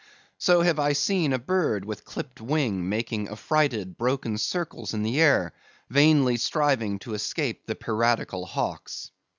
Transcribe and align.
So 0.39 0.61
have 0.63 0.79
I 0.79 0.93
seen 0.93 1.31
a 1.31 1.37
bird 1.37 1.85
with 1.85 2.05
clipped 2.05 2.41
wing 2.41 2.89
making 2.89 3.27
affrighted 3.29 3.99
broken 3.99 4.39
circles 4.39 4.95
in 4.95 5.03
the 5.03 5.21
air, 5.21 5.53
vainly 5.91 6.37
striving 6.37 6.97
to 7.01 7.13
escape 7.13 7.67
the 7.67 7.75
piratical 7.75 8.47
hawks. 8.47 9.11